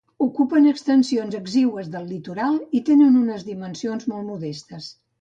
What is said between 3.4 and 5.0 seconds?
dimensions molt modestes.